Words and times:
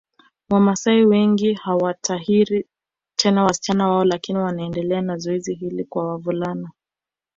Wamaasai 0.49 1.05
wengi 1.05 1.53
hawatahiri 1.53 2.65
tena 3.15 3.43
wasichana 3.43 3.87
wao 3.87 4.03
lakini 4.03 4.39
wanaendelea 4.39 5.01
na 5.01 5.17
zoezi 5.17 5.53
hili 5.53 5.83
kwa 5.83 6.07
wavulana 6.07 6.71